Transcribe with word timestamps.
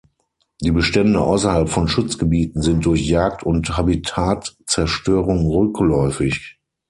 Die 0.61 0.71
Bestände 0.71 1.21
außerhalb 1.21 1.69
von 1.69 1.87
Schutzgebieten 1.87 2.63
sind 2.63 2.87
durch 2.87 3.07
Jagd 3.07 3.43
und 3.43 3.77
Habitatzerstörung 3.77 5.45
rückläufig. 5.45 6.57